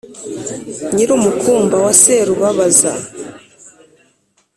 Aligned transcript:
Nyirumukumba 0.93 1.75
wa 1.85 1.93
Serubabaza 2.03 2.93